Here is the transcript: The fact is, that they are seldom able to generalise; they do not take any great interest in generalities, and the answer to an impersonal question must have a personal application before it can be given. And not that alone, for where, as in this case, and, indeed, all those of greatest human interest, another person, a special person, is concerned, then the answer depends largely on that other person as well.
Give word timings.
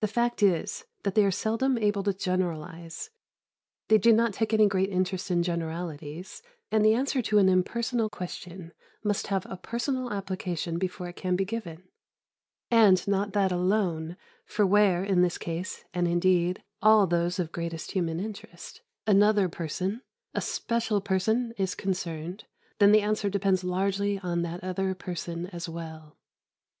The 0.00 0.08
fact 0.08 0.42
is, 0.42 0.86
that 1.04 1.14
they 1.14 1.24
are 1.24 1.30
seldom 1.30 1.78
able 1.78 2.02
to 2.02 2.12
generalise; 2.12 3.10
they 3.86 3.96
do 3.96 4.12
not 4.12 4.32
take 4.32 4.52
any 4.52 4.66
great 4.66 4.90
interest 4.90 5.30
in 5.30 5.44
generalities, 5.44 6.42
and 6.72 6.84
the 6.84 6.94
answer 6.94 7.22
to 7.22 7.38
an 7.38 7.48
impersonal 7.48 8.10
question 8.10 8.72
must 9.04 9.28
have 9.28 9.46
a 9.46 9.56
personal 9.56 10.12
application 10.12 10.78
before 10.80 11.08
it 11.08 11.14
can 11.14 11.36
be 11.36 11.44
given. 11.44 11.84
And 12.72 13.06
not 13.06 13.34
that 13.34 13.52
alone, 13.52 14.16
for 14.44 14.66
where, 14.66 15.04
as 15.04 15.12
in 15.12 15.22
this 15.22 15.38
case, 15.38 15.84
and, 15.94 16.08
indeed, 16.08 16.64
all 16.82 17.06
those 17.06 17.38
of 17.38 17.52
greatest 17.52 17.92
human 17.92 18.18
interest, 18.18 18.82
another 19.06 19.48
person, 19.48 20.02
a 20.34 20.40
special 20.40 21.00
person, 21.00 21.54
is 21.56 21.76
concerned, 21.76 22.46
then 22.80 22.90
the 22.90 23.02
answer 23.02 23.30
depends 23.30 23.62
largely 23.62 24.18
on 24.24 24.42
that 24.42 24.64
other 24.64 24.92
person 24.96 25.46
as 25.52 25.68
well. 25.68 26.18